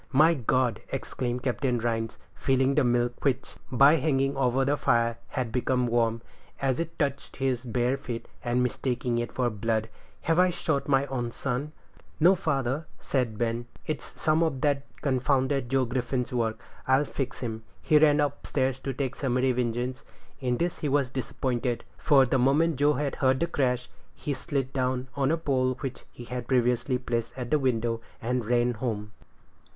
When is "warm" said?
5.85-6.23